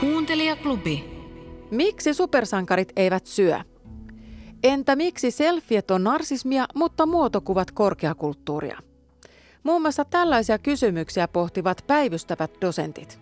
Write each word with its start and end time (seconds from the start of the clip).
Kuuntelijaklubi. 0.00 1.04
Miksi 1.70 2.14
supersankarit 2.14 2.92
eivät 2.96 3.26
syö? 3.26 3.60
Entä 4.62 4.96
miksi 4.96 5.30
selfiet 5.30 5.90
on 5.90 6.04
narsismia, 6.04 6.66
mutta 6.74 7.06
muotokuvat 7.06 7.70
korkeakulttuuria? 7.70 8.78
Muun 9.62 9.82
muassa 9.82 10.04
tällaisia 10.04 10.58
kysymyksiä 10.58 11.28
pohtivat 11.28 11.84
päivystävät 11.86 12.50
dosentit. 12.60 13.20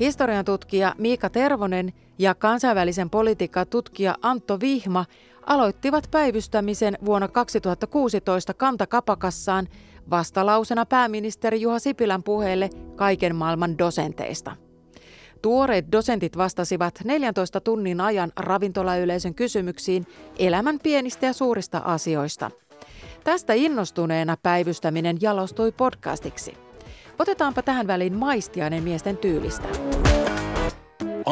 Historian 0.00 0.44
tutkija 0.44 0.94
Miika 0.98 1.30
Tervonen 1.30 1.92
ja 2.18 2.34
kansainvälisen 2.34 3.10
politiikan 3.10 3.66
tutkija 3.66 4.14
Antto 4.22 4.60
Vihma 4.60 5.04
aloittivat 5.46 6.08
päivystämisen 6.10 6.98
vuonna 7.04 7.28
2016 7.28 8.54
kantakapakassaan 8.54 9.68
vastalausena 10.10 10.86
pääministeri 10.86 11.60
Juha 11.60 11.78
Sipilän 11.78 12.22
puheelle 12.22 12.70
kaiken 12.96 13.36
maailman 13.36 13.78
dosenteista. 13.78 14.56
Tuoreet 15.44 15.92
dosentit 15.92 16.36
vastasivat 16.36 16.94
14 17.04 17.60
tunnin 17.60 18.00
ajan 18.00 18.32
ravintolayleisön 18.36 19.34
kysymyksiin 19.34 20.06
elämän 20.38 20.78
pienistä 20.82 21.26
ja 21.26 21.32
suurista 21.32 21.78
asioista. 21.78 22.50
Tästä 23.24 23.52
innostuneena 23.52 24.36
päivystäminen 24.42 25.16
jalostui 25.20 25.72
podcastiksi. 25.72 26.54
Otetaanpa 27.18 27.62
tähän 27.62 27.86
väliin 27.86 28.16
maistiainen 28.16 28.82
miesten 28.82 29.16
tyylistä. 29.16 29.68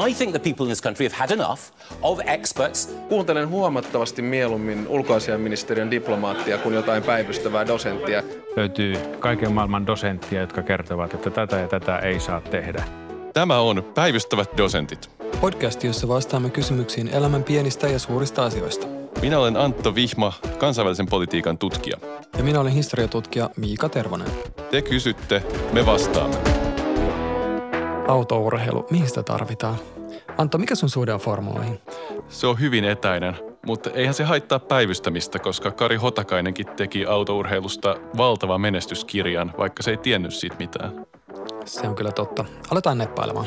I 0.09 0.15
think 0.15 0.31
the 0.31 0.39
people 0.39 0.65
in 0.65 0.69
this 0.69 0.83
country 0.83 1.09
have 1.09 1.17
had 1.19 1.31
enough 1.31 1.61
of 2.03 2.21
experts. 2.27 2.97
Kuuntelen 3.09 3.49
huomattavasti 3.49 4.23
mieluummin 4.23 4.89
ulkoasiaministeriön 4.89 5.91
diplomaattia 5.91 6.59
kuin 6.59 6.75
jotain 6.75 7.03
päivystävää 7.03 7.67
dosenttia. 7.67 8.23
Löytyy 8.57 8.95
kaiken 9.19 9.53
maailman 9.53 9.87
dosenttia, 9.87 10.41
jotka 10.41 10.63
kertovat, 10.63 11.15
että 11.15 11.31
tätä 11.31 11.57
ja 11.57 11.69
tätä 11.69 11.99
ei 11.99 12.21
saa 12.21 12.41
tehdä. 12.41 13.02
Tämä 13.33 13.59
on 13.59 13.85
Päivystävät 13.95 14.51
dosentit. 14.57 15.11
Podcast, 15.41 15.85
jossa 15.85 16.09
vastaamme 16.09 16.51
kysymyksiin 16.51 17.09
elämän 17.09 17.45
pienistä 17.45 17.89
ja 17.89 17.99
suurista 17.99 18.45
asioista. 18.45 18.87
Minä 19.23 19.39
olen 19.39 19.57
Antto 19.57 19.95
Vihma, 19.95 20.33
kansainvälisen 20.59 21.07
politiikan 21.07 21.59
tutkija. 21.59 21.97
Ja 22.39 22.45
minä 22.45 22.61
olen 22.61 22.73
historiatutkija 22.73 23.51
Miika 23.57 23.89
Tervonen. 23.89 24.29
Te 24.71 24.83
kysytte, 24.83 25.43
me 25.73 25.87
vastaamme. 25.87 26.37
Autourheilu, 28.09 28.87
mihin 28.91 29.09
sitä 29.09 29.23
tarvitaan? 29.23 29.77
Antto, 30.39 30.59
mikä 30.59 30.75
sun 30.75 30.91
suhde 30.91 31.15
on 31.15 31.21
formuloihin? 31.21 31.81
Se 32.29 32.47
on 32.47 32.61
hyvin 32.61 32.85
etäinen, 32.85 33.35
mutta 33.67 33.91
eihän 33.91 34.15
se 34.15 34.25
haittaa 34.25 34.59
päivystämistä, 34.59 35.39
koska 35.39 35.71
Kari 35.71 35.97
Hotakainenkin 35.97 36.67
teki 36.67 37.07
autourheilusta 37.07 37.97
valtavan 38.17 38.61
menestyskirjan, 38.61 39.53
vaikka 39.59 39.83
se 39.83 39.91
ei 39.91 39.97
tiennyt 39.97 40.35
siitä 40.35 40.57
mitään. 40.59 41.07
Se 41.65 41.89
on 41.89 41.95
kyllä 41.95 42.13
totta. 42.13 42.45
Aletaan 42.71 42.99
neppailemaan. 42.99 43.47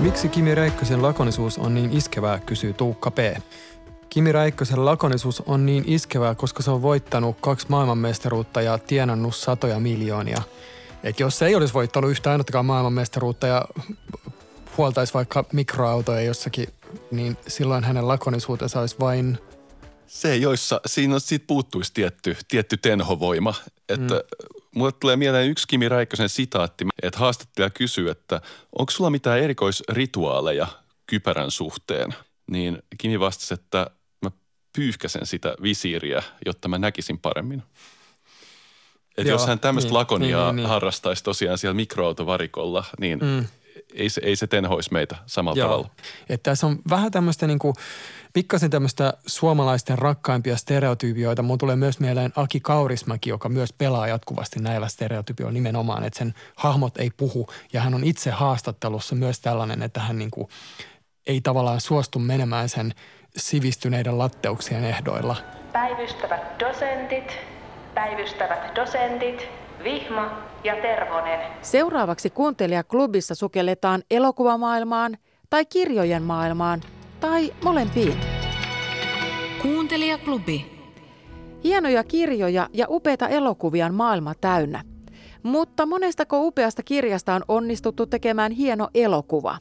Miksi 0.00 0.28
Kimi 0.28 0.54
Räikkösen 0.54 1.02
lakonisuus 1.02 1.58
on 1.58 1.74
niin 1.74 1.92
iskevää, 1.92 2.38
kysyy 2.38 2.72
Tuukka 2.72 3.10
P. 3.10 3.18
Kimi 4.08 4.32
Räikkösen 4.32 4.84
lakonisuus 4.84 5.40
on 5.40 5.66
niin 5.66 5.84
iskevää, 5.86 6.34
koska 6.34 6.62
se 6.62 6.70
on 6.70 6.82
voittanut 6.82 7.36
kaksi 7.40 7.66
maailmanmestaruutta 7.68 8.62
ja 8.62 8.78
tienannut 8.78 9.36
satoja 9.36 9.80
miljoonia. 9.80 10.42
Et 11.02 11.20
jos 11.20 11.38
se 11.38 11.46
ei 11.46 11.54
olisi 11.54 11.74
voittanut 11.74 12.10
yhtä 12.10 12.30
ainoatakaan 12.30 12.66
maailmanmestaruutta 12.66 13.46
ja 13.46 13.64
huoltaisi 14.76 15.14
vaikka 15.14 15.44
mikroautoja 15.52 16.20
jossakin, 16.20 16.68
niin 17.10 17.36
silloin 17.46 17.84
hänen 17.84 18.08
lakonisuutensa 18.08 18.80
olisi 18.80 18.96
vain 19.00 19.38
Se, 20.06 20.36
joissa 20.36 20.80
siinä 20.86 21.14
on, 21.14 21.20
siitä 21.20 21.46
puuttuisi 21.46 21.92
tietty, 21.94 22.36
tietty 22.48 22.76
tenhovoima. 22.76 23.54
Että 23.88 24.14
mm. 24.14 24.58
Mulle 24.74 24.92
tulee 24.92 25.16
mieleen 25.16 25.48
yksi 25.48 25.68
Kimi 25.68 25.88
Räikkösen 25.88 26.28
sitaatti, 26.28 26.84
että 27.02 27.18
haastattelija 27.18 27.70
kysyy, 27.70 28.10
että 28.10 28.40
onko 28.78 28.90
sulla 28.90 29.10
mitään 29.10 29.40
erikoisrituaaleja 29.40 30.66
kypärän 31.06 31.50
suhteen? 31.50 32.14
Niin 32.50 32.82
Kimi 32.98 33.20
vastasi, 33.20 33.54
että 33.54 33.90
mä 34.22 34.30
pyyhkäsen 34.76 35.26
sitä 35.26 35.54
visiiriä, 35.62 36.22
jotta 36.46 36.68
mä 36.68 36.78
näkisin 36.78 37.18
paremmin. 37.18 37.62
Että 39.18 39.32
jos 39.32 39.46
hän 39.46 39.58
tämmöistä 39.58 39.88
niin, 39.88 39.94
lakoniaa 39.94 40.46
niin, 40.46 40.56
niin, 40.56 40.62
niin. 40.62 40.68
harrastaisi 40.68 41.24
tosiaan 41.24 41.58
siellä 41.58 41.74
mikroautovarikolla, 41.74 42.84
niin 43.00 43.18
Mm. 43.18 43.46
Ei, 43.94 44.08
se, 44.08 44.20
ei 44.24 44.36
se 44.36 44.46
tenhoisi 44.46 44.92
meitä 44.92 45.16
samalla 45.26 45.62
tavalla. 45.62 45.90
Että 46.28 46.50
tässä 46.50 46.66
on 46.66 46.78
vähän 46.90 47.10
tämmöistä 47.10 47.46
niinku, 47.46 47.74
pikkasen 48.32 48.70
tämmöistä 48.70 49.14
suomalaisten 49.26 49.98
rakkaimpia 49.98 50.56
stereotypioita. 50.56 51.42
Mun 51.42 51.58
tulee 51.58 51.76
myös 51.76 52.00
mieleen 52.00 52.32
Aki 52.36 52.60
Kaurismäki, 52.60 53.30
joka 53.30 53.48
myös 53.48 53.72
pelaa 53.72 54.08
jatkuvasti 54.08 54.60
näillä 54.60 54.88
stereotypioilla 54.88 55.54
nimenomaan, 55.54 56.04
että 56.04 56.18
sen 56.18 56.34
hahmot 56.56 56.96
ei 56.96 57.10
puhu. 57.16 57.48
Ja 57.72 57.80
hän 57.80 57.94
on 57.94 58.04
itse 58.04 58.30
haastattelussa 58.30 59.14
myös 59.14 59.40
tällainen, 59.40 59.82
että 59.82 60.00
hän 60.00 60.18
niinku, 60.18 60.48
ei 61.26 61.40
tavallaan 61.40 61.80
suostu 61.80 62.18
menemään 62.18 62.68
sen 62.68 62.94
sivistyneiden 63.36 64.18
latteuksien 64.18 64.84
ehdoilla. 64.84 65.36
Päivystävät 65.72 66.60
dosentit, 66.60 67.38
päivystävät 67.94 68.76
dosentit, 68.76 69.48
Vihma 69.82 70.42
ja 70.64 70.74
Tervonen. 70.82 71.40
Seuraavaksi 71.62 72.30
kuuntelijaklubissa 72.30 73.34
sukelletaan 73.34 74.02
elokuvamaailmaan 74.10 75.16
tai 75.50 75.66
kirjojen 75.66 76.22
maailmaan 76.22 76.80
tai 77.20 77.54
molempiin. 77.64 78.20
Kuuntelijaklubi. 79.62 80.74
Hienoja 81.64 82.04
kirjoja 82.04 82.68
ja 82.72 82.86
upeita 82.88 83.28
elokuvia 83.28 83.86
on 83.86 83.94
maailma 83.94 84.34
täynnä. 84.40 84.82
Mutta 85.42 85.86
monestako 85.86 86.40
upeasta 86.46 86.82
kirjasta 86.82 87.34
on 87.34 87.42
onnistuttu 87.48 88.06
tekemään 88.06 88.52
hieno 88.52 88.88
elokuva? 88.94 89.56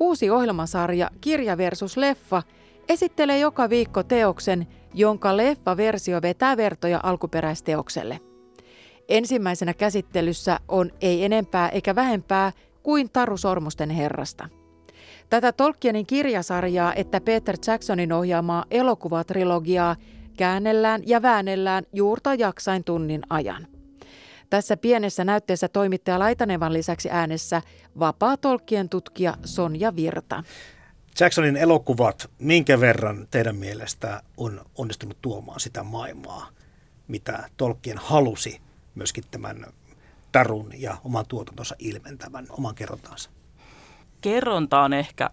Uusi 0.00 0.30
ohjelmasarja 0.30 1.10
Kirja 1.20 1.58
versus 1.58 1.96
leffa 1.96 2.42
esittelee 2.88 3.38
joka 3.38 3.70
viikko 3.70 4.02
teoksen, 4.02 4.66
jonka 4.94 5.36
leffa-versio 5.36 6.22
vetää 6.22 6.56
vertoja 6.56 7.00
alkuperäisteokselle. 7.02 8.20
Ensimmäisenä 9.08 9.74
käsittelyssä 9.74 10.60
on 10.68 10.90
ei 11.00 11.24
enempää 11.24 11.68
eikä 11.68 11.94
vähempää 11.94 12.52
kuin 12.82 13.10
Taru 13.10 13.36
Sormusten 13.36 13.90
herrasta. 13.90 14.48
Tätä 15.30 15.52
Tolkienin 15.52 16.06
kirjasarjaa 16.06 16.94
että 16.94 17.20
Peter 17.20 17.56
Jacksonin 17.66 18.12
ohjaamaa 18.12 18.64
elokuvatrilogiaa 18.70 19.96
käännellään 20.36 21.02
ja 21.06 21.22
väännellään 21.22 21.84
juurta 21.92 22.34
jaksain 22.34 22.84
tunnin 22.84 23.22
ajan. 23.30 23.66
Tässä 24.50 24.76
pienessä 24.76 25.24
näytteessä 25.24 25.68
toimittaja 25.68 26.18
Laitanevan 26.18 26.72
lisäksi 26.72 27.10
äänessä 27.10 27.62
vapaa 27.98 28.36
Tolkien 28.36 28.88
tutkija 28.88 29.34
Sonja 29.44 29.96
Virta. 29.96 30.44
Jacksonin 31.20 31.56
elokuvat, 31.56 32.30
minkä 32.38 32.80
verran 32.80 33.26
teidän 33.30 33.56
mielestä 33.56 34.22
on 34.36 34.60
onnistunut 34.78 35.16
tuomaan 35.22 35.60
sitä 35.60 35.82
maailmaa, 35.82 36.48
mitä 37.08 37.48
Tolkien 37.56 37.98
halusi 37.98 38.60
myöskin 38.94 39.24
tämän 39.30 39.66
tarun 40.32 40.70
ja 40.76 40.96
oman 41.04 41.26
tuotantonsa 41.28 41.74
ilmentävän, 41.78 42.46
oman 42.50 42.74
kerrontaansa? 42.74 43.30
kerronta 44.22 44.82
on 44.82 44.92
ehkä 44.92 45.30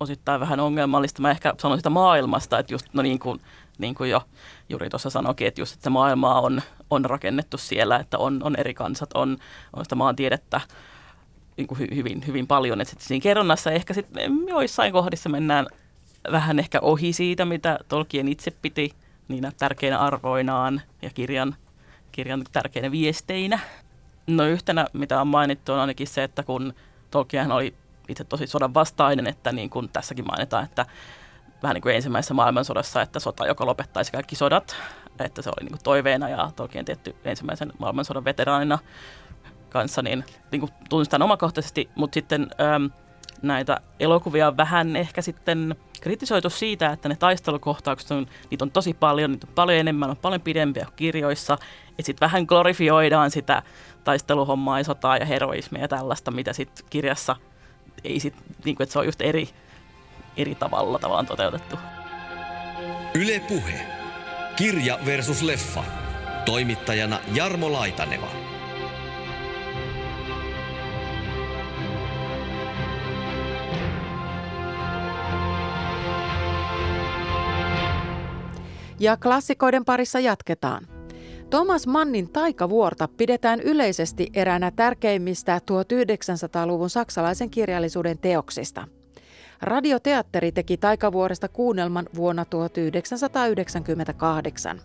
osittain 0.00 0.40
vähän 0.40 0.60
ongelmallista. 0.60 1.22
Mä 1.22 1.30
ehkä 1.30 1.54
sanon 1.58 1.78
sitä 1.78 1.90
maailmasta, 1.90 2.58
että 2.58 2.74
just 2.74 2.86
no 2.92 3.02
niin 3.02 3.18
kuin, 3.18 3.40
niin 3.78 3.94
kuin 3.94 4.10
jo 4.10 4.22
Juri 4.68 4.90
tuossa 4.90 5.10
sanoikin, 5.10 5.46
että 5.46 5.60
just 5.60 5.74
että 5.74 5.84
se 5.84 5.90
maailma 5.90 6.40
on, 6.40 6.62
on 6.90 7.04
rakennettu 7.04 7.58
siellä, 7.58 7.96
että 7.96 8.18
on, 8.18 8.40
on 8.42 8.56
eri 8.56 8.74
kansat, 8.74 9.10
on, 9.14 9.38
on 9.76 9.84
sitä 9.84 9.94
maantiedettä 9.94 10.60
niin 11.56 11.66
kuin 11.66 11.78
hy, 11.78 11.86
hyvin, 11.94 12.26
hyvin 12.26 12.46
paljon. 12.46 12.80
Että 12.80 12.94
siinä 12.98 13.22
kerronnassa 13.22 13.70
ehkä 13.70 13.94
sitten 13.94 14.32
joissain 14.48 14.92
kohdissa 14.92 15.28
mennään 15.28 15.66
vähän 16.32 16.58
ehkä 16.58 16.78
ohi 16.82 17.12
siitä, 17.12 17.44
mitä 17.44 17.78
Tolkien 17.88 18.28
itse 18.28 18.50
piti 18.50 18.92
niinä 19.28 19.52
tärkeinä 19.58 19.98
arvoinaan 19.98 20.82
ja 21.02 21.10
kirjan, 21.10 21.56
kirjan 22.12 22.44
tärkeinä 22.52 22.90
viesteinä. 22.90 23.58
No 24.26 24.44
yhtenä, 24.44 24.86
mitä 24.92 25.20
on 25.20 25.26
mainittu, 25.26 25.72
on 25.72 25.78
ainakin 25.78 26.06
se, 26.06 26.24
että 26.24 26.42
kun 26.42 26.74
Tolkien 27.10 27.52
oli 27.52 27.74
itse 28.08 28.24
tosi 28.24 28.46
sodan 28.46 28.74
vastainen, 28.74 29.26
että 29.26 29.52
niin 29.52 29.70
kuin 29.70 29.88
tässäkin 29.88 30.26
mainitaan, 30.26 30.64
että 30.64 30.86
vähän 31.62 31.74
niin 31.74 31.82
kuin 31.82 31.94
ensimmäisessä 31.94 32.34
maailmansodassa, 32.34 33.02
että 33.02 33.20
sota, 33.20 33.46
joka 33.46 33.66
lopettaisi 33.66 34.12
kaikki 34.12 34.36
sodat, 34.36 34.76
että 35.20 35.42
se 35.42 35.48
oli 35.50 35.64
niin 35.64 35.72
kuin 35.72 35.84
toiveena 35.84 36.28
ja 36.28 36.50
Tolkien 36.56 36.84
tietty 36.84 37.16
ensimmäisen 37.24 37.72
maailmansodan 37.78 38.24
veteraanina 38.24 38.78
kanssa, 39.68 40.02
niin, 40.02 40.24
niin 40.50 40.60
kuin 40.60 40.72
tunnistan 40.88 41.22
omakohtaisesti, 41.22 41.90
mutta 41.94 42.14
sitten 42.14 42.50
äm, 42.60 42.90
näitä 43.42 43.80
elokuvia 44.00 44.56
vähän 44.56 44.96
ehkä 44.96 45.22
sitten 45.22 45.76
kritisoitu 46.00 46.50
siitä, 46.50 46.92
että 46.92 47.08
ne 47.08 47.16
taistelukohtaukset 47.16 48.10
on, 48.10 48.26
niitä 48.50 48.64
on 48.64 48.70
tosi 48.70 48.94
paljon, 48.94 49.32
niitä 49.32 49.46
on 49.46 49.54
paljon 49.54 49.78
enemmän, 49.78 50.10
on 50.10 50.16
paljon 50.16 50.40
pidempiä 50.40 50.84
kuin 50.84 50.96
kirjoissa, 50.96 51.58
ja 51.98 52.04
sitten 52.04 52.26
vähän 52.26 52.44
glorifioidaan 52.44 53.30
sitä 53.30 53.62
taisteluhommaa 54.04 54.78
ja 54.78 54.84
sotaa 54.84 55.16
ja 55.16 55.26
heroismia 55.26 55.82
ja 55.82 55.88
tällaista, 55.88 56.30
mitä 56.30 56.52
sitten 56.52 56.84
kirjassa 56.90 57.36
ei 58.04 58.20
sit, 58.20 58.34
niin 58.64 58.76
että 58.80 58.92
se 58.92 58.98
on 58.98 59.06
just 59.06 59.20
eri, 59.20 59.48
eri 60.36 60.54
tavalla 60.54 60.98
tavallaan 60.98 61.26
toteutettu. 61.26 61.78
Yle 63.14 63.40
Puhe. 63.40 63.86
Kirja 64.56 64.98
versus 65.06 65.42
leffa. 65.42 65.84
Toimittajana 66.44 67.18
Jarmo 67.34 67.72
Laitaneva. 67.72 68.49
Ja 79.00 79.16
klassikoiden 79.16 79.84
parissa 79.84 80.20
jatketaan. 80.20 80.86
Thomas 81.50 81.86
Mannin 81.86 82.32
taikavuorta 82.32 83.08
pidetään 83.08 83.60
yleisesti 83.60 84.30
eräänä 84.34 84.70
tärkeimmistä 84.70 85.60
1900-luvun 85.70 86.90
saksalaisen 86.90 87.50
kirjallisuuden 87.50 88.18
teoksista. 88.18 88.88
Radioteatteri 89.62 90.52
teki 90.52 90.76
taikavuoresta 90.76 91.48
kuunnelman 91.48 92.06
vuonna 92.14 92.44
1998. 92.44 94.80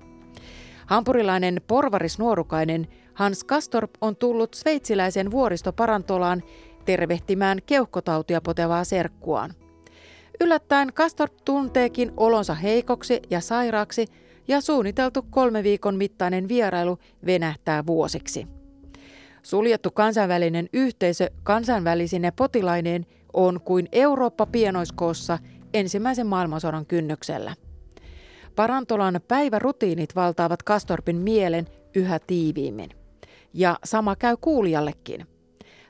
Hampurilainen 0.86 1.62
porvarisnuorukainen 1.68 2.88
Hans 3.14 3.44
Kastorp 3.44 3.92
on 4.02 4.16
tullut 4.16 4.54
sveitsiläisen 4.54 5.32
vuoristoparantolaan 5.32 6.44
tervehtimään 6.86 7.60
keuhkotautia 7.66 8.42
potevaa 8.42 8.84
serkkuaan. 8.84 9.54
Yllättäen 10.42 10.94
Kastorp 10.94 11.34
tunteekin 11.46 12.12
olonsa 12.18 12.54
heikoksi 12.54 13.22
ja 13.30 13.42
sairaaksi 13.42 14.06
ja 14.48 14.62
suunniteltu 14.62 15.26
kolme 15.30 15.64
viikon 15.64 15.96
mittainen 15.96 16.48
vierailu 16.48 17.00
venähtää 17.26 17.86
vuosiksi. 17.86 18.48
Suljettu 19.44 19.92
kansainvälinen 19.92 20.70
yhteisö 20.74 21.30
kansainvälisine 21.44 22.32
potilaineen 22.32 23.06
on 23.34 23.62
kuin 23.62 23.88
Eurooppa 23.92 24.46
pienoiskoossa 24.46 25.40
ensimmäisen 25.74 26.28
maailmansodan 26.28 26.86
kynnyksellä. 26.86 27.56
Parantolan 28.56 29.20
päivärutiinit 29.28 30.16
valtaavat 30.16 30.64
Kastorpin 30.64 31.16
mielen 31.16 31.68
yhä 31.96 32.20
tiiviimmin. 32.28 32.90
Ja 33.54 33.80
sama 33.84 34.16
käy 34.16 34.38
kuulijallekin. 34.42 35.28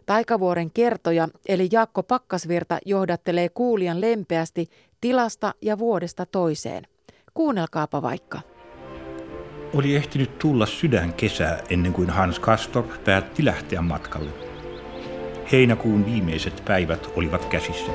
Taikavuoren 0.05 0.71
kertoja 0.71 1.27
eli 1.47 1.69
Jaakko 1.71 2.03
Pakkasvirta 2.03 2.77
johdattelee 2.85 3.49
kuulijan 3.49 4.01
lempeästi 4.01 4.69
tilasta 5.01 5.53
ja 5.61 5.77
vuodesta 5.77 6.25
toiseen. 6.25 6.83
Kuunnelkaapa 7.33 8.01
vaikka. 8.01 8.39
Oli 9.73 9.95
ehtinyt 9.95 10.39
tulla 10.39 10.65
sydän 10.65 11.13
kesää 11.13 11.63
ennen 11.69 11.93
kuin 11.93 12.09
Hans 12.09 12.39
Kastor 12.39 12.83
päätti 13.05 13.45
lähteä 13.45 13.81
matkalle. 13.81 14.29
Heinäkuun 15.51 16.05
viimeiset 16.05 16.61
päivät 16.65 17.09
olivat 17.15 17.45
käsissä. 17.45 17.91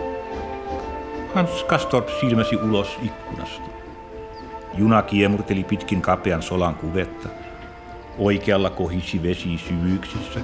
Hans 1.35 1.65
Kastorp 1.65 2.09
silmäsi 2.21 2.57
ulos 2.57 2.99
ikkunasta. 3.03 3.71
Juna 4.75 5.03
kiemurteli 5.03 5.65
pitkin 5.65 6.03
kapean 6.03 6.43
solan 6.43 6.75
kuvetta. 6.75 7.29
Oikealla 8.19 8.71
kohisi 8.71 9.23
vesi 9.23 9.59
syvyyksissä, 9.59 10.41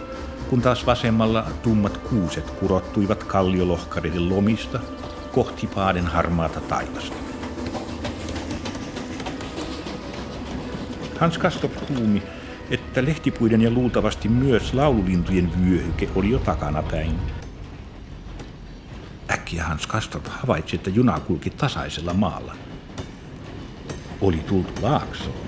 kun 0.50 0.62
taas 0.62 0.86
vasemmalla 0.86 1.46
tummat 1.62 1.96
kuuset 1.96 2.50
kurottuivat 2.50 3.24
kalliolohkareiden 3.24 4.28
lomista 4.28 4.80
kohti 5.32 5.66
paaden 5.66 6.06
harmaata 6.06 6.60
taivasta. 6.60 7.16
Hans 11.20 11.38
Kastorp 11.38 11.86
tuumi, 11.86 12.22
että 12.70 13.04
lehtipuiden 13.04 13.60
ja 13.60 13.70
luultavasti 13.70 14.28
myös 14.28 14.74
laululintujen 14.74 15.52
vyöhyke 15.64 16.08
oli 16.14 16.30
jo 16.30 16.38
takana 16.38 16.82
päin. 16.82 17.18
Äkkiä 19.30 19.64
Hans 19.64 19.86
Kastorp 19.86 20.26
havaitsi, 20.26 20.76
että 20.76 20.90
juna 20.90 21.20
kulki 21.20 21.50
tasaisella 21.50 22.14
maalla. 22.14 22.56
Oli 24.20 24.38
tultu 24.38 24.82
laaksoon. 24.82 25.46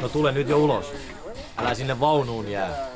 No 0.00 0.08
tule 0.08 0.32
nyt 0.32 0.48
jo 0.48 0.58
ulos. 0.58 0.92
Älä 1.58 1.74
sinne 1.74 2.00
vaunuun 2.00 2.50
jää. 2.50 2.88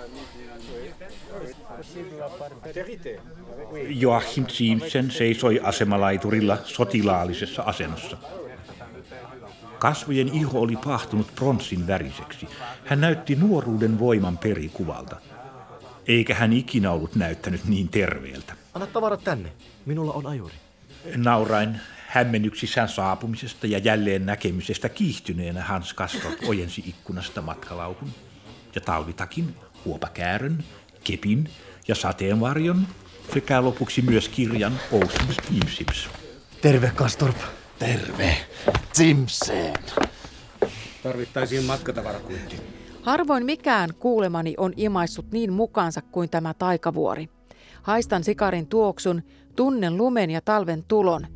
Joachim 3.89 4.47
Siemsen 4.49 5.11
seisoi 5.11 5.61
asemalaiturilla 5.63 6.59
sotilaallisessa 6.65 7.63
asennossa. 7.63 8.17
Kasvojen 9.79 10.29
iho 10.29 10.61
oli 10.61 10.77
pahtunut 10.77 11.27
pronssin 11.35 11.87
väriseksi. 11.87 12.49
Hän 12.85 13.01
näytti 13.01 13.35
nuoruuden 13.35 13.99
voiman 13.99 14.39
perikuvalta. 14.39 15.17
Eikä 16.07 16.35
hän 16.35 16.53
ikinä 16.53 16.91
ollut 16.91 17.15
näyttänyt 17.17 17.65
niin 17.65 17.89
terveeltä. 17.89 18.55
Anna 18.75 18.87
tavarat 18.87 19.25
tänne. 19.25 19.53
Minulla 19.87 20.13
on 20.13 20.27
ajuri. 20.27 20.55
Naurain 21.17 21.81
hämmennyksissään 22.15 22.89
saapumisesta 22.89 23.67
ja 23.67 23.79
jälleen 23.79 24.27
näkemisestä 24.27 24.89
kiihtyneenä 24.89 25.65
Hans 25.65 25.95
Kastorp 25.95 26.39
ojensi 26.47 26.85
ikkunasta 26.87 27.43
matkalauhun. 27.43 28.11
Ja 28.75 28.81
talvitakin, 28.81 29.55
huopakäärön, 29.85 30.65
kepin 31.05 31.49
ja 31.89 31.95
sateenvarjon 31.95 32.87
sekä 33.35 33.65
lopuksi 33.65 34.03
myös 34.03 34.29
kirjan 34.29 34.81
Ocean 34.93 35.33
Steamships. 35.33 36.09
Terve, 36.61 36.93
Kastorp. 36.95 37.37
Terve. 37.79 38.37
Simpseen. 38.93 39.75
Tarvittaisiin 41.03 41.65
matkatavarakuitti. 41.65 42.57
Harvoin 43.03 43.45
mikään 43.45 43.95
kuulemani 43.95 44.55
on 44.57 44.73
imaissut 44.77 45.33
niin 45.33 45.53
mukaansa 45.53 46.03
kuin 46.03 46.31
tämä 46.31 46.55
taikavuori. 46.55 47.29
Haistan 47.83 48.25
sikarin 48.25 48.67
tuoksun, 48.67 49.23
tunnen 49.57 49.97
lumen 49.97 50.31
ja 50.31 50.41
talven 50.41 50.85
tulon. 50.89 51.27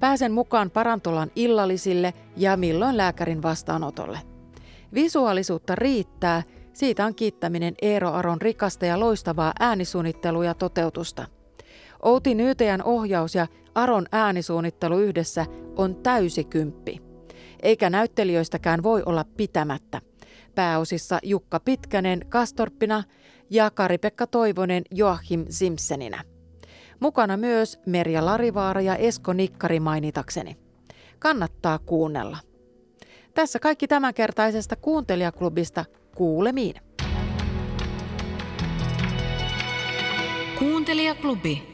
Pääsen 0.00 0.32
mukaan 0.32 0.70
parantolan 0.70 1.30
illallisille 1.36 2.12
ja 2.36 2.56
milloin 2.56 2.96
lääkärin 2.96 3.42
vastaanotolle. 3.42 4.18
Visuaalisuutta 4.94 5.74
riittää, 5.74 6.42
siitä 6.72 7.06
on 7.06 7.14
kiittäminen 7.14 7.74
Eero 7.82 8.10
Aron 8.12 8.42
rikasta 8.42 8.86
ja 8.86 9.00
loistavaa 9.00 9.52
äänisuunnittelua 9.60 10.44
ja 10.44 10.54
toteutusta. 10.54 11.26
Outi 12.02 12.34
Nyyteän 12.34 12.82
ohjaus 12.82 13.34
ja 13.34 13.46
Aron 13.74 14.06
äänisuunnittelu 14.12 14.98
yhdessä 14.98 15.46
on 15.76 15.94
täysi 15.94 16.44
kymppi. 16.44 17.00
Eikä 17.62 17.90
näyttelijöistäkään 17.90 18.82
voi 18.82 19.02
olla 19.06 19.24
pitämättä. 19.36 20.00
Pääosissa 20.54 21.18
Jukka 21.22 21.60
Pitkänen 21.60 22.20
Kastorppina 22.28 23.04
ja 23.50 23.70
Kari-Pekka 23.70 24.26
Toivonen 24.26 24.82
Joachim 24.90 25.44
Simpsoninä. 25.48 26.33
Mukana 27.00 27.36
myös 27.36 27.80
Merja 27.86 28.24
Larivaara 28.24 28.80
ja 28.80 28.96
Esko 28.96 29.32
Nikkari 29.32 29.80
mainitakseni. 29.80 30.56
Kannattaa 31.18 31.78
kuunnella. 31.78 32.38
Tässä 33.34 33.58
kaikki 33.58 33.88
tämänkertaisesta 33.88 34.76
kuuntelijaklubista 34.76 35.84
kuulemiin. 36.14 36.74
Kuuntelijaklubi. 40.58 41.73